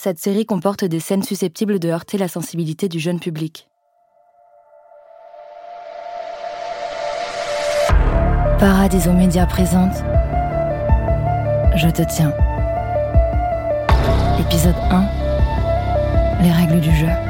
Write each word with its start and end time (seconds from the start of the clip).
cette 0.00 0.18
série 0.18 0.46
comporte 0.46 0.82
des 0.82 0.98
scènes 0.98 1.22
susceptibles 1.22 1.78
de 1.78 1.90
heurter 1.90 2.16
la 2.16 2.26
sensibilité 2.26 2.88
du 2.88 2.98
jeune 2.98 3.20
public. 3.20 3.68
Paradiso 8.58 9.12
Média 9.12 9.44
présente 9.44 9.92
Je 11.76 11.90
te 11.90 12.00
tiens. 12.10 12.32
Épisode 14.40 14.74
1 14.90 16.42
Les 16.44 16.50
règles 16.50 16.80
du 16.80 16.96
jeu. 16.96 17.29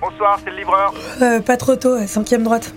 Bonsoir, 0.00 0.38
c'est 0.44 0.50
le 0.50 0.56
livreur. 0.56 0.94
Euh, 1.20 1.40
pas 1.40 1.56
trop 1.56 1.74
tôt, 1.74 1.98
cinquième 2.06 2.44
droite. 2.44 2.72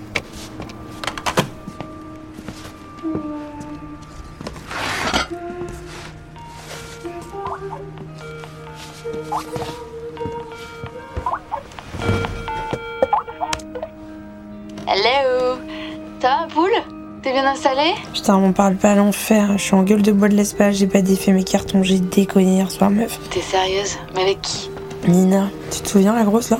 T'es 17.22 17.34
bien 17.34 17.46
installé? 17.46 17.96
Putain, 18.14 18.38
on 18.38 18.54
parle 18.54 18.76
pas 18.76 18.92
à 18.92 18.96
l'enfer. 18.96 19.58
Je 19.58 19.64
suis 19.64 19.76
en 19.76 19.84
gueule 19.84 20.02
de 20.02 20.14
bois 20.14 20.30
de 20.30 20.36
l'espace, 20.36 20.76
j'ai 20.76 20.88
pas 20.88 21.02
défait 21.02 21.34
mes 21.34 21.44
cartons, 21.44 21.84
j'ai 21.84 22.00
déconné 22.00 22.56
hier 22.56 22.72
soir, 22.72 22.90
meuf. 22.90 23.20
T'es 23.30 23.42
sérieuse? 23.42 23.98
Mais 24.16 24.22
avec 24.22 24.42
qui? 24.42 24.70
Nina, 25.06 25.50
tu 25.70 25.82
te 25.82 25.90
souviens 25.90 26.14
la 26.16 26.24
grosse 26.24 26.50
là? 26.50 26.60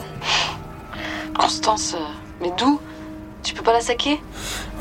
Constance, 1.38 1.96
euh, 1.96 2.04
mais 2.42 2.52
d'où? 2.58 2.78
Tu 3.42 3.54
peux 3.54 3.64
pas 3.64 3.72
la 3.72 3.80
saquer? 3.80 4.20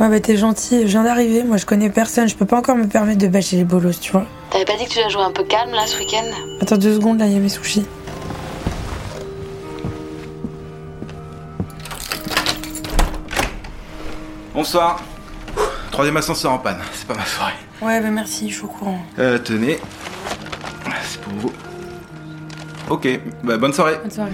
Ouais, 0.00 0.08
bah 0.08 0.18
t'es 0.18 0.36
gentil, 0.36 0.82
je 0.82 0.86
viens 0.88 1.04
d'arriver, 1.04 1.44
moi 1.44 1.58
je 1.58 1.66
connais 1.66 1.90
personne, 1.90 2.28
je 2.28 2.34
peux 2.34 2.44
pas 2.44 2.58
encore 2.58 2.74
me 2.74 2.88
permettre 2.88 3.18
de 3.18 3.28
bâcher 3.28 3.56
les 3.56 3.64
bolos, 3.64 4.00
tu 4.00 4.10
vois. 4.10 4.26
T'avais 4.50 4.64
pas 4.64 4.76
dit 4.76 4.84
que 4.84 4.90
tu 4.90 4.98
la 4.98 5.08
jouais 5.08 5.22
un 5.22 5.30
peu 5.30 5.44
calme 5.44 5.70
là 5.70 5.86
ce 5.86 5.96
week-end? 5.98 6.26
Attends 6.60 6.76
deux 6.76 6.94
secondes, 6.94 7.20
là, 7.20 7.26
y 7.26 7.36
a 7.36 7.38
mes 7.38 7.48
sushis. 7.48 7.86
Bonsoir. 14.52 15.00
Troisième 15.98 16.16
ascenseur 16.18 16.52
en 16.52 16.58
panne, 16.58 16.78
c'est 16.94 17.08
pas 17.08 17.16
ma 17.16 17.24
soirée. 17.26 17.54
Ouais, 17.82 18.00
bah 18.00 18.10
merci, 18.12 18.48
je 18.48 18.54
suis 18.54 18.64
au 18.64 18.68
courant. 18.68 19.00
Euh, 19.18 19.36
tenez. 19.36 19.80
C'est 21.04 21.20
pour 21.20 21.32
vous. 21.32 21.52
Ok, 22.88 23.08
bah 23.42 23.56
bonne 23.56 23.72
soirée. 23.72 23.96
Bonne 24.00 24.08
soirée. 24.12 24.30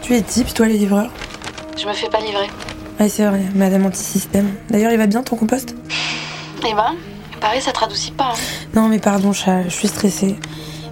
Tu 0.00 0.14
es 0.14 0.22
type, 0.22 0.54
toi, 0.54 0.66
les 0.66 0.78
livreurs? 0.78 1.10
Je 1.76 1.86
me 1.86 1.92
fais 1.92 2.08
pas 2.08 2.20
livrer. 2.20 2.48
Ouais, 2.98 3.10
c'est 3.10 3.26
vrai, 3.26 3.42
madame 3.54 3.84
anti-système. 3.84 4.48
D'ailleurs, 4.70 4.92
il 4.92 4.96
va 4.98 5.06
bien 5.06 5.22
ton 5.22 5.36
compost? 5.36 5.74
Eh 6.66 6.72
ben, 6.72 6.94
pareil, 7.38 7.60
ça 7.60 7.72
te 7.72 7.80
radoucit 7.80 8.12
pas. 8.12 8.32
hein. 8.32 8.38
Non, 8.74 8.88
mais 8.88 8.98
pardon, 8.98 9.34
chat, 9.34 9.64
je 9.64 9.68
suis 9.68 9.88
stressée. 9.88 10.36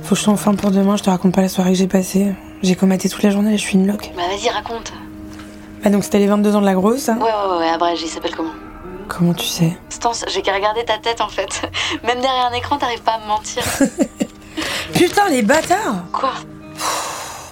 Faut 0.02 0.10
que 0.10 0.16
je 0.16 0.24
sois 0.24 0.34
en 0.34 0.36
forme 0.36 0.56
pour 0.56 0.72
demain, 0.72 0.98
je 0.98 1.04
te 1.04 1.08
raconte 1.08 1.34
pas 1.34 1.40
la 1.40 1.48
soirée 1.48 1.72
que 1.72 1.78
j'ai 1.78 1.88
passée. 1.88 2.34
J'ai 2.62 2.74
comaté 2.74 3.08
toute 3.08 3.22
la 3.22 3.30
journée 3.30 3.54
et 3.54 3.58
je 3.58 3.62
suis 3.62 3.74
une 3.74 3.86
loque. 3.86 4.10
Bah 4.16 4.22
vas-y, 4.28 4.48
raconte. 4.48 4.92
Ah, 5.84 5.90
donc 5.90 6.04
c'était 6.04 6.18
les 6.18 6.26
22 6.26 6.56
ans 6.56 6.60
de 6.60 6.66
la 6.66 6.74
grosse, 6.74 7.08
Ouais, 7.08 7.14
ouais, 7.14 7.22
ouais, 7.22 7.58
ouais, 7.58 7.68
Abrège, 7.68 8.02
il 8.02 8.08
s'appelle 8.08 8.34
comment 8.34 8.52
Comment 9.08 9.34
tu 9.34 9.46
sais 9.46 9.76
Stance, 9.88 10.24
j'ai 10.28 10.42
qu'à 10.42 10.52
regarder 10.54 10.84
ta 10.84 10.98
tête 10.98 11.20
en 11.20 11.28
fait. 11.28 11.62
Même 12.02 12.20
derrière 12.20 12.46
un 12.46 12.54
écran, 12.54 12.76
t'arrives 12.76 13.02
pas 13.02 13.12
à 13.12 13.20
me 13.20 13.26
mentir. 13.26 13.62
Putain, 14.94 15.28
les 15.28 15.42
bâtards 15.42 16.04
Quoi 16.12 16.32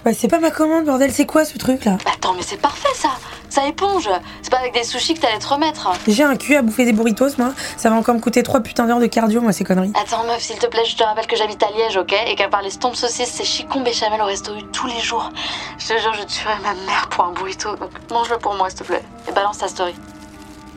Bah, 0.04 0.10
c'est 0.12 0.28
pas 0.28 0.38
ma 0.38 0.50
commande, 0.50 0.84
bordel, 0.84 1.10
c'est 1.10 1.24
quoi 1.24 1.44
ce 1.46 1.56
truc 1.56 1.86
là? 1.86 1.96
Bah 2.04 2.10
Attends, 2.14 2.34
mais 2.34 2.42
c'est 2.42 2.60
parfait 2.60 2.88
ça 2.94 3.08
Ça 3.48 3.66
éponge 3.66 4.10
C'est 4.42 4.50
pas 4.50 4.58
avec 4.58 4.74
des 4.74 4.84
sushis 4.84 5.14
que 5.14 5.20
t'allais 5.20 5.38
te 5.38 5.46
remettre 5.46 5.90
J'ai 6.06 6.22
un 6.24 6.36
cul 6.36 6.56
à 6.56 6.62
bouffer 6.62 6.84
des 6.84 6.92
burritos, 6.92 7.38
moi. 7.38 7.52
Ça 7.78 7.88
va 7.88 7.96
encore 7.96 8.14
me 8.14 8.20
coûter 8.20 8.42
3 8.42 8.60
putains 8.60 8.86
d'heures 8.86 9.00
de 9.00 9.06
cardio, 9.06 9.40
moi, 9.40 9.52
ces 9.52 9.64
conneries. 9.64 9.92
Attends 9.94 10.24
meuf, 10.24 10.40
s'il 10.40 10.58
te 10.58 10.66
plaît, 10.66 10.84
je 10.84 10.96
te 10.96 11.02
rappelle 11.02 11.26
que 11.26 11.36
j'habite 11.36 11.62
à 11.62 11.70
Liège, 11.70 11.96
ok? 11.96 12.14
Et 12.26 12.34
qu'à 12.34 12.48
part 12.48 12.60
les 12.60 12.68
stompes 12.70 12.96
saucisses, 12.96 13.32
c'est 13.32 13.44
chicon 13.44 13.80
béchamel 13.80 14.20
au 14.20 14.26
resto 14.26 14.52
tous 14.72 14.86
les 14.88 15.00
jours. 15.00 15.30
Je 15.78 15.88
te 15.88 15.98
jure, 15.98 16.12
je 16.12 16.24
tuerais 16.24 16.58
ma 16.62 16.74
mère 16.86 17.08
pour 17.08 17.24
un 17.24 17.32
burrito. 17.32 17.74
Donc 17.76 17.90
mange-le 18.10 18.36
pour 18.36 18.54
moi, 18.56 18.68
s'il 18.68 18.80
te 18.80 18.84
plaît. 18.84 19.02
Et 19.26 19.32
balance 19.32 19.58
ta 19.58 19.68
story. 19.68 19.94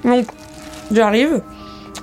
Donc, 0.05 0.27
j'arrive. 0.89 1.41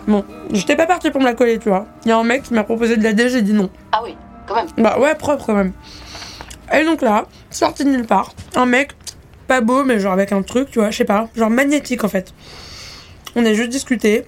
Bon, 0.07 0.25
j'étais 0.51 0.77
pas 0.77 0.85
partie 0.85 1.11
pour 1.11 1.23
me 1.23 1.27
la 1.27 1.33
coller, 1.33 1.59
tu 1.59 1.71
vois. 1.71 1.87
Il 2.05 2.11
y 2.11 2.13
a 2.13 2.19
un 2.19 2.25
mec 2.25 2.43
qui 2.43 2.53
m'a 2.53 2.65
proposé 2.65 2.99
de 2.99 3.03
l'aider, 3.03 3.31
j'ai 3.31 3.41
dit 3.41 3.55
non. 3.55 3.71
Ah 3.93 4.01
oui, 4.05 4.15
quand 4.47 4.57
même. 4.57 4.67
Bah 4.77 4.99
ouais, 4.99 5.15
propre 5.15 5.47
quand 5.47 5.55
même. 5.55 5.73
Et 6.81 6.85
donc 6.85 7.03
là, 7.03 7.27
sorti 7.51 7.85
de 7.85 7.91
nulle 7.91 8.07
part, 8.07 8.35
un 8.57 8.67
mec, 8.67 8.93
pas 9.47 9.61
beau, 9.61 9.85
mais 9.85 9.99
genre 10.01 10.13
avec 10.13 10.33
un 10.33 10.43
truc, 10.43 10.71
tu 10.71 10.79
vois, 10.79 10.91
je 10.91 10.97
sais 10.99 11.05
pas, 11.05 11.29
genre 11.37 11.51
magnétique 11.51 12.05
en 12.05 12.09
fait. 12.09 12.33
On 13.37 13.45
a 13.45 13.53
juste 13.53 13.71
discuté, 13.71 14.25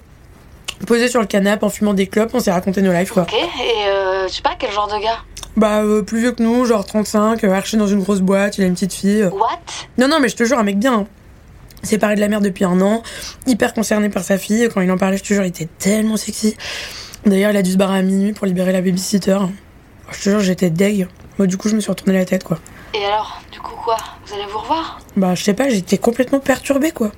posé 0.85 1.07
sur 1.07 1.19
le 1.21 1.27
canapé 1.27 1.65
en 1.65 1.69
fumant 1.69 1.93
des 1.93 2.07
clopes, 2.07 2.31
on 2.33 2.39
s'est 2.39 2.51
raconté 2.51 2.81
nos 2.81 2.91
lives 2.91 3.11
quoi. 3.11 3.23
Ok, 3.23 3.33
et 3.33 3.87
euh, 3.89 4.27
je 4.27 4.33
sais 4.33 4.41
pas 4.41 4.55
quel 4.57 4.71
genre 4.71 4.87
de 4.87 5.01
gars. 5.01 5.19
Bah 5.55 5.81
euh, 5.81 6.03
plus 6.03 6.19
vieux 6.19 6.31
que 6.33 6.43
nous, 6.43 6.65
genre 6.65 6.85
35, 6.85 7.43
euh, 7.43 7.51
arché 7.51 7.77
dans 7.77 7.87
une 7.87 8.01
grosse 8.03 8.21
boîte, 8.21 8.57
il 8.59 8.63
a 8.63 8.67
une 8.67 8.73
petite 8.75 8.93
fille. 8.93 9.23
What 9.25 9.59
Non 9.97 10.07
non 10.07 10.19
mais 10.19 10.29
je 10.29 10.35
te 10.35 10.43
jure, 10.43 10.59
un 10.59 10.63
mec 10.63 10.77
bien. 10.77 10.93
hein. 10.93 11.07
Séparé 11.83 12.15
de 12.15 12.19
la 12.19 12.27
mère 12.27 12.41
depuis 12.41 12.65
un 12.65 12.79
an, 12.81 13.01
hyper 13.45 13.73
concerné 13.73 14.09
par 14.09 14.23
sa 14.23 14.37
fille, 14.37 14.67
quand 14.73 14.81
il 14.81 14.91
en 14.91 14.97
parlait, 14.97 15.17
je 15.17 15.23
te 15.23 15.33
jure, 15.33 15.43
il 15.43 15.47
était 15.49 15.67
tellement 15.79 16.17
sexy. 16.17 16.55
D'ailleurs, 17.25 17.51
il 17.51 17.57
a 17.57 17.61
dû 17.61 17.71
se 17.71 17.77
barrer 17.77 17.99
à 17.99 18.01
minuit 18.01 18.33
pour 18.33 18.45
libérer 18.47 18.71
la 18.71 18.81
babysitter. 18.81 19.37
Je 20.11 20.17
te 20.17 20.29
jure, 20.29 20.39
j'étais 20.39 20.69
deg. 20.69 21.07
Moi, 21.37 21.47
du 21.47 21.57
coup, 21.57 21.69
je 21.69 21.75
me 21.75 21.79
suis 21.79 21.89
retourné 21.89 22.13
la 22.17 22.25
tête, 22.25 22.43
quoi. 22.43 22.57
Et 22.93 23.03
alors, 23.05 23.39
du 23.51 23.59
coup 23.59 23.75
quoi? 23.83 23.97
Vous 24.25 24.33
allez 24.33 24.45
vous 24.51 24.57
revoir? 24.59 24.99
Bah, 25.15 25.35
je 25.35 25.43
sais 25.43 25.53
pas, 25.53 25.69
j'étais 25.69 25.97
complètement 25.97 26.39
perturbée, 26.39 26.91
quoi. 26.91 27.11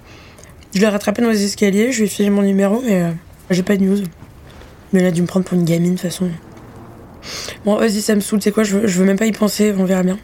Je 0.73 0.79
l'ai 0.81 0.87
rattrapé 0.87 1.21
dans 1.21 1.29
les 1.29 1.43
escaliers, 1.45 1.91
je 1.91 1.99
lui 1.99 2.05
ai 2.05 2.09
filé 2.09 2.29
mon 2.29 2.41
numéro, 2.41 2.81
mais 2.85 3.01
euh, 3.03 3.11
j'ai 3.49 3.63
pas 3.63 3.77
de 3.77 3.83
news. 3.83 4.03
Mais 4.93 5.05
a 5.05 5.11
dû 5.11 5.21
me 5.21 5.27
prendre 5.27 5.45
pour 5.45 5.57
une 5.57 5.65
gamine, 5.65 5.95
de 5.95 5.99
toute 5.99 6.09
façon. 6.09 6.29
Bon, 7.65 7.75
vas-y, 7.77 8.01
ça 8.01 8.15
me 8.15 8.19
saoule, 8.19 8.39
tu 8.39 8.45
sais 8.45 8.51
quoi, 8.51 8.63
je 8.63 8.77
veux, 8.77 8.87
je 8.87 8.99
veux 8.99 9.05
même 9.05 9.17
pas 9.17 9.25
y 9.25 9.31
penser, 9.31 9.73
on 9.77 9.85
verra 9.85 10.03
bien. 10.03 10.17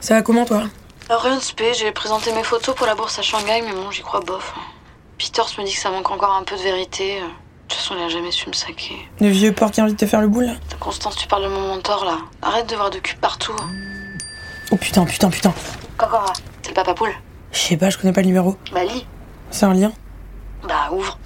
Ça 0.00 0.14
va 0.14 0.22
comment, 0.22 0.44
toi? 0.44 0.64
Euh, 1.10 1.16
Rien 1.16 1.36
de 1.36 1.42
spé, 1.42 1.72
j'ai 1.74 1.92
présenté 1.92 2.32
mes 2.32 2.42
photos 2.42 2.74
pour 2.74 2.86
la 2.86 2.94
bourse 2.94 3.18
à 3.18 3.22
Shanghai, 3.22 3.62
mais 3.64 3.72
bon, 3.72 3.90
j'y 3.90 4.02
crois 4.02 4.20
bof. 4.20 4.54
Peters 5.18 5.46
me 5.58 5.64
dit 5.64 5.72
que 5.72 5.78
ça 5.80 5.90
manque 5.90 6.10
encore 6.10 6.34
un 6.34 6.42
peu 6.42 6.56
de 6.56 6.62
vérité. 6.62 7.20
De 7.68 7.74
toute 7.74 7.80
façon, 7.80 7.94
il 7.98 8.02
a 8.04 8.08
jamais 8.08 8.30
su 8.30 8.48
me 8.48 8.52
saquer. 8.54 8.94
Le 9.20 9.28
vieux 9.28 9.52
porc 9.52 9.72
qui 9.72 9.80
a 9.80 9.84
envie 9.84 9.92
de 9.94 9.98
te 9.98 10.06
faire 10.06 10.20
le 10.20 10.28
boule, 10.28 10.50
Constance, 10.78 11.16
tu 11.16 11.26
parles 11.26 11.42
de 11.44 11.48
mon 11.48 11.68
mentor 11.74 12.04
là. 12.04 12.18
Arrête 12.40 12.68
de 12.68 12.76
voir 12.76 12.90
de 12.90 12.98
cul 12.98 13.16
partout. 13.16 13.56
Oh 14.70 14.76
putain, 14.76 15.04
putain, 15.04 15.30
putain. 15.30 15.52
Kokora, 15.98 16.32
c'est 16.62 16.68
le 16.68 16.74
papa 16.74 16.94
poule. 16.94 17.12
Je 17.52 17.58
sais 17.58 17.76
pas, 17.76 17.90
je 17.90 17.98
connais 17.98 18.12
pas 18.12 18.20
le 18.20 18.28
numéro. 18.28 18.56
Bah 18.72 18.84
lis. 18.84 19.04
C'est 19.50 19.64
un 19.66 19.74
lien 19.74 19.92
Bah 20.68 20.90
ouvre. 20.92 21.18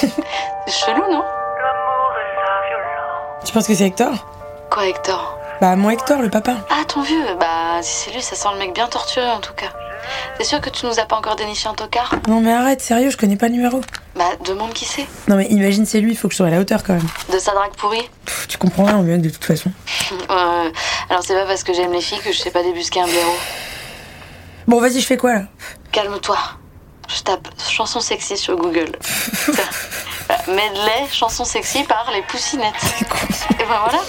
C'est 0.00 0.86
chelou, 0.86 1.10
non. 1.10 1.24
Tu 3.44 3.52
penses 3.52 3.66
que 3.66 3.74
c'est 3.74 3.84
Hector 3.86 4.12
Quoi, 4.70 4.86
Hector 4.88 5.38
Bah, 5.60 5.76
mon 5.76 5.90
Hector, 5.90 6.20
le 6.20 6.28
papa. 6.30 6.56
Ah, 6.70 6.84
ton 6.86 7.02
vieux 7.02 7.24
Bah, 7.38 7.80
si 7.82 8.04
c'est 8.06 8.10
lui, 8.12 8.20
ça 8.22 8.34
sent 8.34 8.48
le 8.52 8.58
mec 8.58 8.74
bien 8.74 8.88
torturé 8.88 9.28
en 9.30 9.40
tout 9.40 9.54
cas. 9.54 9.68
T'es 10.38 10.44
sûr 10.44 10.60
que 10.60 10.70
tu 10.70 10.86
nous 10.86 10.98
as 11.00 11.04
pas 11.04 11.16
encore 11.16 11.36
déniché 11.36 11.68
un 11.68 11.74
tocard 11.74 12.12
Non, 12.28 12.40
mais 12.40 12.52
arrête, 12.52 12.80
sérieux, 12.80 13.10
je 13.10 13.16
connais 13.16 13.36
pas 13.36 13.46
le 13.46 13.52
numéro. 13.54 13.80
Bah, 14.14 14.24
demande 14.44 14.72
qui 14.72 14.84
c'est. 14.84 15.06
Non, 15.28 15.36
mais 15.36 15.46
imagine, 15.46 15.86
c'est 15.86 16.00
lui, 16.00 16.12
il 16.12 16.16
faut 16.16 16.28
que 16.28 16.32
je 16.32 16.38
sois 16.38 16.46
à 16.46 16.50
la 16.50 16.58
hauteur 16.60 16.82
quand 16.84 16.94
même. 16.94 17.06
De 17.32 17.38
sa 17.38 17.52
drague 17.52 17.74
pourrie 17.76 18.08
Pff, 18.24 18.48
tu 18.48 18.58
comprends 18.58 18.84
rien, 18.84 18.98
mec, 19.02 19.20
de 19.22 19.30
toute 19.30 19.44
façon. 19.44 19.70
Euh, 20.30 20.70
Alors, 21.10 21.22
c'est 21.22 21.34
pas 21.34 21.46
parce 21.46 21.62
que 21.64 21.72
j'aime 21.72 21.92
les 21.92 22.00
filles 22.00 22.20
que 22.20 22.32
je 22.32 22.38
sais 22.38 22.50
pas 22.50 22.62
débusquer 22.62 23.00
un 23.00 23.06
blaireau. 23.06 23.34
Bon, 24.68 24.80
vas-y, 24.80 25.00
je 25.00 25.06
fais 25.06 25.16
quoi 25.16 25.32
là? 25.34 25.42
Calme-toi. 25.92 26.36
Je 27.08 27.22
tape 27.22 27.48
chanson 27.68 28.00
sexy 28.00 28.36
sur 28.36 28.56
Google. 28.56 28.92
Bah, 30.28 30.34
Medley, 30.48 31.06
chanson 31.12 31.44
sexy 31.44 31.84
par 31.84 32.10
les 32.12 32.20
poussinettes. 32.22 32.74
Et 33.50 33.64
ben 33.64 33.78
voilà, 33.80 34.00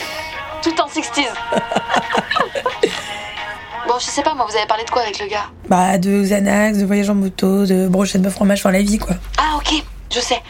tout 0.64 0.74
en 0.82 0.88
60s. 0.88 1.28
Bon, 3.88 4.00
je 4.00 4.06
sais 4.06 4.22
pas, 4.22 4.34
moi, 4.34 4.46
vous 4.50 4.58
avez 4.58 4.66
parlé 4.68 4.84
de 4.84 4.90
quoi 4.90 5.04
avec 5.04 5.18
le 5.20 5.28
gars? 5.28 5.46
Bah, 5.70 5.98
de 5.98 6.24
Xanax, 6.24 6.80
de 6.80 6.86
voyage 6.86 7.10
en 7.10 7.16
moto, 7.16 7.66
de 7.66 7.88
brochettes 7.88 8.22
de 8.22 8.30
fromage, 8.30 8.60
enfin 8.60 8.72
la 8.72 8.82
vie 8.82 8.98
quoi. 8.98 9.16
Ah, 9.38 9.56
ok, 9.58 9.82
je 10.12 10.20
sais. 10.20 10.42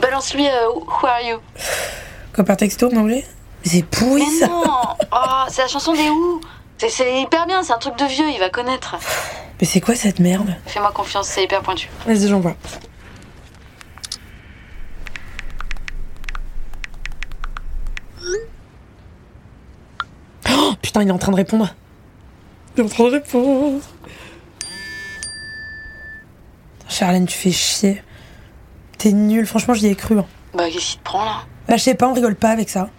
Balance-lui 0.00 0.48
euh, 0.48 0.68
Who 0.74 1.06
Are 1.06 1.20
You? 1.20 1.38
Quoi 2.34 2.42
par 2.44 2.56
texto 2.56 2.90
en 2.92 2.96
anglais? 2.96 3.24
C'est 3.64 3.84
pourri 3.84 4.24
Mais 4.28 4.38
ça 4.40 4.48
non 4.48 4.64
Oh, 5.12 5.44
c'est 5.48 5.62
la 5.62 5.68
chanson 5.68 5.92
des 5.92 6.08
Who 6.08 6.40
C'est 6.78 7.20
hyper 7.20 7.46
bien, 7.46 7.62
c'est 7.62 7.72
un 7.72 7.78
truc 7.78 7.96
de 7.98 8.06
vieux, 8.06 8.28
il 8.30 8.40
va 8.40 8.48
connaître. 8.50 8.96
Mais 9.62 9.66
c'est 9.68 9.80
quoi 9.80 9.94
cette 9.94 10.18
merde 10.18 10.56
Fais-moi 10.66 10.90
confiance, 10.90 11.28
c'est 11.28 11.44
hyper 11.44 11.62
pointu. 11.62 11.88
Vas-y, 12.04 12.26
j'envoie. 12.26 12.56
Oh, 20.50 20.72
putain, 20.80 21.02
il 21.02 21.08
est 21.08 21.12
en 21.12 21.18
train 21.18 21.32
de 21.32 21.36
répondre. 21.36 21.74
Il 22.76 22.80
est 22.80 22.84
en 22.84 22.88
train 22.88 23.04
de 23.04 23.10
répondre. 23.10 23.80
Charlène, 26.88 27.26
tu 27.26 27.36
fais 27.36 27.52
chier. 27.52 28.02
T'es 28.98 29.12
nulle, 29.12 29.46
franchement, 29.46 29.74
j'y 29.74 29.86
ai 29.86 29.94
cru. 29.94 30.18
hein. 30.18 30.26
Bah, 30.54 30.64
qu'est-ce 30.70 30.92
qui 30.92 30.98
te 30.98 31.02
prend 31.04 31.24
là? 31.24 31.42
Bah, 31.68 31.76
je 31.76 31.82
sais 31.82 31.94
pas, 31.94 32.08
on 32.08 32.12
rigole 32.12 32.34
pas 32.36 32.50
avec 32.50 32.68
ça. 32.68 32.90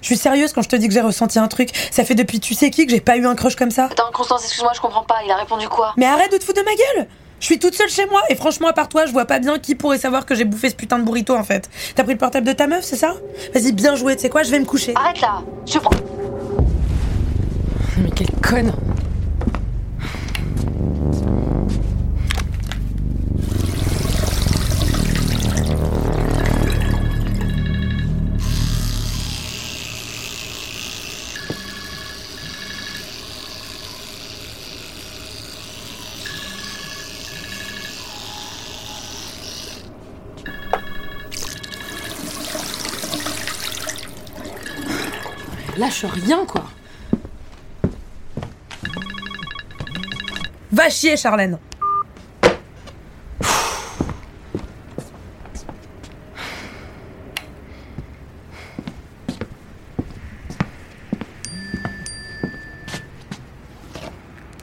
Je 0.00 0.06
suis 0.06 0.16
sérieuse 0.16 0.52
quand 0.52 0.62
je 0.62 0.68
te 0.68 0.76
dis 0.76 0.88
que 0.88 0.94
j'ai 0.94 1.00
ressenti 1.00 1.38
un 1.38 1.48
truc. 1.48 1.70
Ça 1.90 2.04
fait 2.04 2.14
depuis 2.14 2.40
tu 2.40 2.54
sais 2.54 2.70
qui 2.70 2.86
que 2.86 2.92
j'ai 2.92 3.00
pas 3.00 3.16
eu 3.16 3.26
un 3.26 3.34
crush 3.34 3.56
comme 3.56 3.70
ça. 3.70 3.86
Attends, 3.86 4.10
Constance, 4.12 4.44
excuse-moi, 4.44 4.72
je 4.74 4.80
comprends 4.80 5.02
pas, 5.04 5.16
il 5.24 5.30
a 5.30 5.36
répondu 5.36 5.68
quoi? 5.68 5.92
Mais 5.96 6.06
arrête 6.06 6.30
de 6.32 6.36
te 6.38 6.44
foutre 6.44 6.60
de 6.60 6.64
ma 6.64 6.74
gueule 6.74 7.08
Je 7.40 7.46
suis 7.46 7.58
toute 7.58 7.74
seule 7.74 7.88
chez 7.88 8.06
moi 8.06 8.20
et 8.28 8.36
franchement, 8.36 8.68
à 8.68 8.72
part 8.72 8.88
toi, 8.88 9.06
je 9.06 9.12
vois 9.12 9.24
pas 9.26 9.38
bien 9.38 9.58
qui 9.58 9.74
pourrait 9.74 9.98
savoir 9.98 10.24
que 10.26 10.34
j'ai 10.34 10.44
bouffé 10.44 10.70
ce 10.70 10.74
putain 10.76 10.98
de 10.98 11.04
burrito 11.04 11.34
en 11.36 11.44
fait. 11.44 11.68
T'as 11.94 12.04
pris 12.04 12.12
le 12.12 12.18
portable 12.18 12.46
de 12.46 12.52
ta 12.52 12.66
meuf, 12.66 12.84
c'est 12.84 12.96
ça? 12.96 13.14
Vas-y, 13.54 13.72
bien 13.72 13.96
joué, 13.96 14.14
tu 14.16 14.22
sais 14.22 14.28
quoi, 14.30 14.42
je 14.44 14.50
vais 14.50 14.60
me 14.60 14.64
coucher. 14.66 14.94
Arrête 14.96 15.20
là 15.20 15.42
Je 15.66 15.78
prends. 15.78 15.90
Mais 17.98 18.10
quelle 18.10 18.30
conne 18.40 18.72
Lâche 45.78 46.04
rien, 46.06 46.44
quoi 46.44 46.64
Va 50.72 50.90
chier, 50.90 51.16
Charlène 51.16 51.58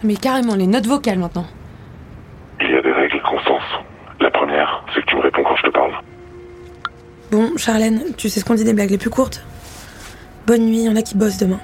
Mais 0.04 0.16
carrément, 0.16 0.56
les 0.56 0.68
notes 0.68 0.86
vocales 0.86 1.18
maintenant. 1.18 1.46
Il 2.60 2.70
y 2.70 2.76
a 2.76 2.82
des 2.82 2.92
règles, 2.92 3.22
Constance. 3.22 3.64
La 4.20 4.30
première, 4.30 4.86
c'est 4.94 5.02
que 5.02 5.06
tu 5.06 5.16
me 5.16 5.22
réponds 5.22 5.44
quand 5.44 5.56
je 5.56 5.64
te 5.64 5.70
parle. 5.70 5.94
Bon, 7.32 7.56
Charlène, 7.56 8.04
tu 8.18 8.30
sais 8.30 8.42
ce 8.42 8.46
qu'on 8.46 8.54
dit 8.56 8.66
des 8.66 8.74
blagues 8.74 8.92
les 8.92 8.98
plus 8.98 9.10
courtes? 9.10 9.42
Bonne 10.46 10.68
nuit, 10.68 10.84
y 10.84 10.90
en 10.90 10.96
a 10.96 11.02
qui 11.02 11.16
bossent 11.16 11.40
demain. 11.40 11.60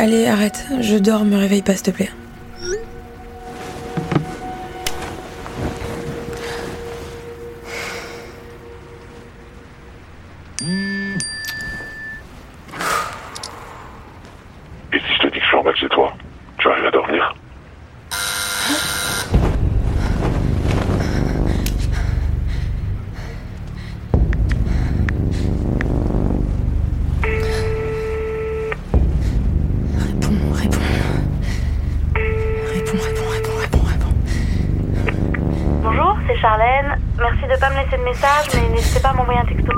Allez, 0.00 0.26
arrête, 0.26 0.64
je 0.80 0.96
dors, 0.96 1.24
me 1.24 1.36
réveille 1.36 1.62
pas, 1.62 1.74
s'il 1.74 1.82
te 1.82 1.90
plaît. 1.90 2.10
N'hésitez 38.88 39.02
pas 39.02 39.10
à 39.10 39.12
m'envoyer 39.12 39.40
un 39.40 39.44
texto. 39.44 39.72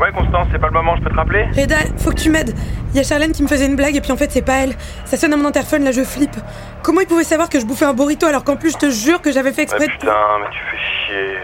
Ouais, 0.00 0.12
Constance, 0.12 0.48
c'est 0.52 0.58
pas 0.58 0.66
le 0.68 0.72
moment, 0.72 0.96
je 0.96 1.02
peux 1.02 1.10
te 1.10 1.16
rappeler? 1.16 1.46
Reda, 1.56 1.76
faut 1.98 2.10
que 2.10 2.16
tu 2.16 2.30
m'aides. 2.30 2.54
Y 2.94 3.00
a 3.00 3.02
Charlène 3.02 3.32
qui 3.32 3.42
me 3.42 3.48
faisait 3.48 3.66
une 3.66 3.74
blague 3.74 3.96
et 3.96 4.00
puis 4.00 4.12
en 4.12 4.16
fait 4.16 4.30
c'est 4.30 4.44
pas 4.44 4.58
elle. 4.58 4.74
Ça 5.04 5.16
sonne 5.16 5.32
à 5.32 5.36
mon 5.36 5.46
interphone, 5.46 5.82
là 5.82 5.90
je 5.90 6.04
flippe. 6.04 6.36
Comment 6.82 7.00
il 7.00 7.08
pouvait 7.08 7.24
savoir 7.24 7.48
que 7.48 7.58
je 7.58 7.64
bouffais 7.64 7.86
un 7.86 7.94
burrito 7.94 8.26
alors 8.26 8.44
qu'en 8.44 8.56
plus 8.56 8.72
je 8.72 8.78
te 8.78 8.90
jure 8.90 9.20
que 9.20 9.32
j'avais 9.32 9.52
fait 9.52 9.62
exprès 9.62 9.86
de... 9.86 9.92
putain, 9.92 10.14
mais 10.40 10.46
tu 10.50 10.60
fais 10.70 10.76
chier. 10.76 11.38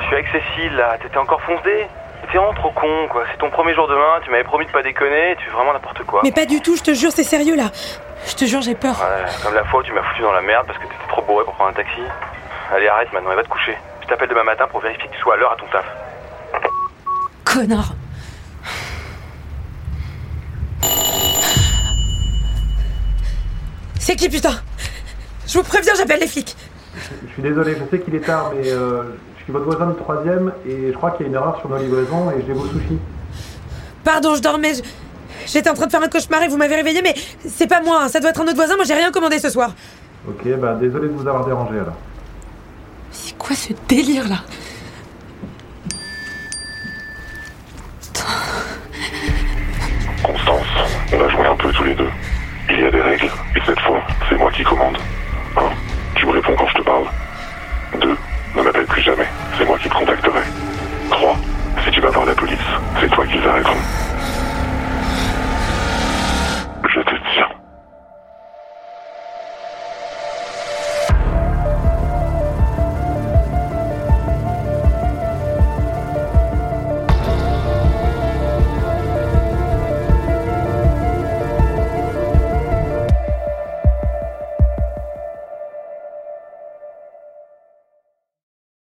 Je 0.00 0.06
suis 0.06 0.14
avec 0.14 0.26
Cécile, 0.26 0.76
là, 0.76 0.98
t'étais 1.00 1.16
encore 1.16 1.40
foncé 1.42 1.86
T'es 2.30 2.36
vraiment 2.36 2.52
trop 2.52 2.70
con, 2.72 3.08
quoi. 3.08 3.24
C'est 3.30 3.38
ton 3.38 3.48
premier 3.48 3.74
jour 3.74 3.88
demain, 3.88 4.20
tu 4.22 4.30
m'avais 4.30 4.44
promis 4.44 4.66
de 4.66 4.70
pas 4.70 4.82
déconner, 4.82 5.34
tu 5.38 5.46
fais 5.46 5.50
vraiment 5.50 5.72
n'importe 5.72 6.02
quoi. 6.04 6.20
Mais 6.22 6.32
pas 6.32 6.44
du 6.44 6.60
tout, 6.60 6.76
je 6.76 6.82
te 6.82 6.92
jure, 6.92 7.10
c'est 7.10 7.24
sérieux 7.24 7.56
là. 7.56 7.70
Je 8.26 8.34
te 8.34 8.44
jure, 8.44 8.60
j'ai 8.62 8.74
peur. 8.74 8.94
Ouais, 9.00 9.24
comme 9.42 9.54
la 9.54 9.64
fois 9.64 9.80
où 9.80 9.82
tu 9.82 9.92
m'as 9.92 10.02
foutu 10.02 10.22
dans 10.22 10.32
la 10.32 10.42
merde 10.42 10.66
parce 10.66 10.78
que 10.78 10.84
t'étais 10.84 11.08
trop 11.08 11.22
bourré 11.22 11.44
pour 11.44 11.54
prendre 11.54 11.70
un 11.70 11.74
taxi. 11.74 12.00
Allez, 12.74 12.88
arrête 12.88 13.12
maintenant 13.12 13.32
et 13.32 13.36
va 13.36 13.42
te 13.42 13.48
coucher. 13.48 13.76
Je 14.02 14.06
t'appelle 14.08 14.28
demain 14.28 14.44
matin 14.44 14.66
pour 14.70 14.80
vérifier 14.80 15.08
que 15.08 15.14
tu 15.14 15.20
sois 15.20 15.34
à 15.34 15.36
l'heure 15.36 15.52
à 15.52 15.56
ton 15.56 15.66
taf. 15.66 15.84
Connard 17.44 17.94
C'est 23.98 24.16
qui 24.16 24.28
putain? 24.28 24.52
Je 25.46 25.58
vous 25.58 25.64
préviens, 25.64 25.92
j'appelle 25.96 26.20
les 26.20 26.26
flics. 26.26 26.56
Je 27.26 27.32
suis 27.32 27.42
désolé, 27.42 27.76
je 27.78 27.84
sais 27.96 28.02
qu'il 28.02 28.14
est 28.14 28.20
tard, 28.24 28.52
mais 28.54 28.70
euh, 28.70 29.02
je 29.38 29.44
suis 29.44 29.52
votre 29.52 29.64
voisin 29.64 29.86
du 29.86 29.96
troisième 29.96 30.52
et 30.66 30.88
je 30.92 30.96
crois 30.96 31.12
qu'il 31.12 31.22
y 31.22 31.24
a 31.24 31.28
une 31.28 31.34
erreur 31.36 31.58
sur 31.60 31.68
nos 31.68 31.76
livraisons 31.78 32.30
et 32.32 32.44
j'ai 32.46 32.52
vos 32.52 32.66
sushis. 32.66 32.98
Pardon, 34.04 34.34
je 34.34 34.40
dormais. 34.42 34.74
je- 34.74 34.82
J'étais 35.50 35.70
en 35.70 35.74
train 35.74 35.86
de 35.86 35.90
faire 35.90 36.02
un 36.02 36.08
cauchemar 36.08 36.42
et 36.42 36.48
vous 36.48 36.58
m'avez 36.58 36.76
réveillé, 36.76 37.00
mais 37.02 37.14
c'est 37.48 37.66
pas 37.66 37.80
moi, 37.80 38.02
hein, 38.02 38.08
ça 38.08 38.20
doit 38.20 38.30
être 38.30 38.40
un 38.40 38.44
autre 38.44 38.56
voisin, 38.56 38.76
moi 38.76 38.84
j'ai 38.84 38.94
rien 38.94 39.10
commandé 39.10 39.38
ce 39.38 39.48
soir. 39.48 39.72
Ok, 40.28 40.46
bah 40.58 40.76
désolé 40.78 41.08
de 41.08 41.14
vous 41.14 41.26
avoir 41.26 41.46
dérangé 41.46 41.76
alors. 41.80 41.96
C'est 43.10 43.36
quoi 43.38 43.56
ce 43.56 43.72
délire 43.88 44.28
là? 44.28 44.36
Constance, 50.22 50.66
on 51.14 51.24
a 51.24 51.28
joué 51.30 51.46
un 51.46 51.56
peu 51.56 51.72
tous 51.72 51.84
les 51.84 51.94
deux. 51.94 52.10
Il 52.68 52.80
y 52.80 52.84
a 52.84 52.90
des 52.90 53.00
règles, 53.00 53.30
et 53.56 53.60
cette 53.64 53.80
fois, 53.80 54.02
c'est 54.28 54.36
moi 54.36 54.52
qui 54.52 54.62
commande. 54.62 54.98
1. 55.56 55.62
Tu 56.16 56.26
me 56.26 56.32
réponds 56.32 56.54
quand 56.58 56.68
je 56.68 56.74
te 56.74 56.82
parle. 56.82 57.04
2. 57.98 58.16
Ne 58.56 58.62
m'appelle 58.62 58.84
plus 58.84 59.00
jamais, 59.00 59.26
c'est 59.56 59.64
moi 59.64 59.78
qui 59.78 59.88
te 59.88 59.94
contacterai. 59.94 60.42
3. 61.10 61.36
Si 61.84 61.90
tu 61.90 62.00
vas 62.02 62.10
voir 62.10 62.26
la 62.26 62.34
police, 62.34 62.58
c'est 63.00 63.08
toi 63.08 63.26
qui 63.26 63.38
les 63.38 63.46
arrêteront 63.46 63.80
je 66.98 67.04
te 67.04 67.20
tiens. 67.32 67.57